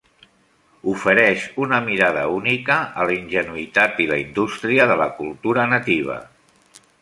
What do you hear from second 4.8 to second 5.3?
de la